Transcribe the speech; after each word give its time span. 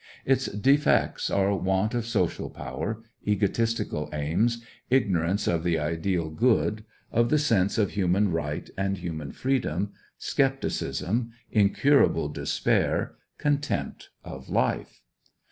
Its 0.25 0.47
defects 0.47 1.29
are 1.29 1.55
want 1.55 1.93
of 1.93 2.07
social 2.07 2.49
power, 2.49 3.03
egotistical 3.27 4.09
aims, 4.11 4.65
ignorance 4.89 5.45
of 5.47 5.63
the 5.63 5.77
ideal 5.77 6.31
good, 6.31 6.83
of 7.11 7.29
the 7.29 7.37
sense 7.37 7.77
of 7.77 7.91
human 7.91 8.31
right 8.31 8.71
and 8.75 8.97
human 8.97 9.31
freedom, 9.31 9.91
skepticism, 10.17 11.29
incurable 11.51 12.29
despair, 12.29 13.13
contempt 13.37 14.09
of 14.23 14.49
life. 14.49 15.03